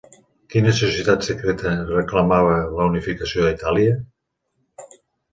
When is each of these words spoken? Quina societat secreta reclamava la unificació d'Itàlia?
Quina 0.51 0.71
societat 0.77 1.25
secreta 1.27 1.73
reclamava 1.89 2.55
la 2.77 2.87
unificació 2.93 3.45
d'Itàlia? 3.49 3.93